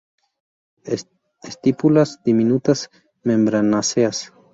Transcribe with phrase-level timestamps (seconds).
[1.43, 2.89] Estípulas diminutas,
[3.23, 4.33] membranáceas.